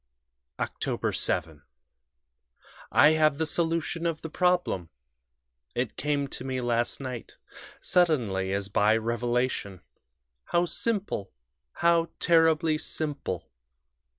[0.57, 1.15] "Oct.
[1.15, 1.61] 7.
[2.91, 4.89] I have the solution of the problem;
[5.75, 7.35] it came to me last night
[7.81, 9.81] suddenly, as by revelation.
[10.45, 11.31] How simple
[11.73, 13.51] how terribly simple!